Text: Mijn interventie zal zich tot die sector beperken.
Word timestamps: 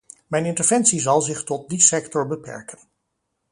Mijn 0.27 0.45
interventie 0.45 0.99
zal 0.99 1.21
zich 1.21 1.43
tot 1.43 1.69
die 1.69 1.81
sector 1.81 2.27
beperken. 2.27 2.79